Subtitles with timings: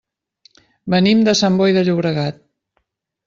[0.93, 2.41] Venim de Sant Boi de Llobregat.